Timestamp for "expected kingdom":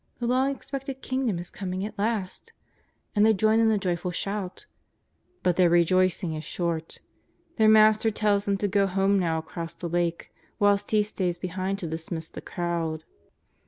0.49-1.37